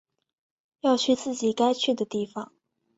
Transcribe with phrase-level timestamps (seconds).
[0.79, 2.51] 要去自己该去的地方